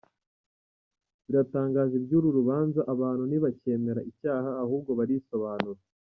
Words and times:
Biratangaje 1.25 1.93
iby’ 1.99 2.13
uru 2.17 2.29
rubanza 2.37 2.79
abantu 2.93 3.23
ntibacyemera 3.25 4.01
icyaha 4.11 4.49
ahubwo 4.63 4.91
barisobanura! 4.99 5.79